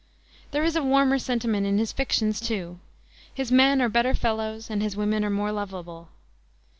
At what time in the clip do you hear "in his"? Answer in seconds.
1.67-1.91